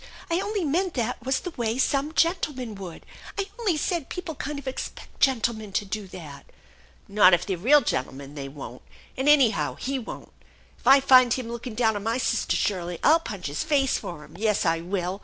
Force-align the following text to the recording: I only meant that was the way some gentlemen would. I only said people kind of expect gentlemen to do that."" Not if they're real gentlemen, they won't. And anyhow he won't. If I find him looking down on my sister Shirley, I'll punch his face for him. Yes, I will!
I 0.31 0.39
only 0.39 0.63
meant 0.65 0.95
that 0.95 1.23
was 1.23 1.41
the 1.41 1.51
way 1.51 1.77
some 1.77 2.15
gentlemen 2.15 2.73
would. 2.73 3.05
I 3.37 3.45
only 3.59 3.77
said 3.77 4.09
people 4.09 4.33
kind 4.33 4.57
of 4.57 4.67
expect 4.67 5.19
gentlemen 5.19 5.73
to 5.73 5.85
do 5.85 6.07
that."" 6.07 6.47
Not 7.07 7.35
if 7.35 7.45
they're 7.45 7.55
real 7.55 7.81
gentlemen, 7.81 8.33
they 8.33 8.49
won't. 8.49 8.81
And 9.15 9.29
anyhow 9.29 9.75
he 9.75 9.99
won't. 9.99 10.31
If 10.79 10.87
I 10.87 11.01
find 11.01 11.33
him 11.35 11.49
looking 11.49 11.75
down 11.75 11.95
on 11.95 12.01
my 12.01 12.17
sister 12.17 12.55
Shirley, 12.55 12.97
I'll 13.03 13.19
punch 13.19 13.45
his 13.45 13.63
face 13.63 13.99
for 13.99 14.23
him. 14.23 14.35
Yes, 14.39 14.65
I 14.65 14.79
will! 14.79 15.19